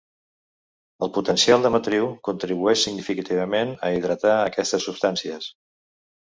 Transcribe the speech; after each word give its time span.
El 1.07 1.09
potencial 1.17 1.65
de 1.65 1.69
matriu 1.75 2.07
contribueix 2.29 2.79
significativament 2.87 3.75
a 3.89 3.93
hidratar 3.99 4.33
aquestes 4.47 4.89
substàncies. 4.91 5.53